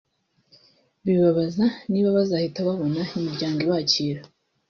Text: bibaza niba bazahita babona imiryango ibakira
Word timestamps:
bibaza 1.05 1.65
niba 1.91 2.09
bazahita 2.17 2.59
babona 2.67 3.01
imiryango 3.17 3.59
ibakira 3.65 4.21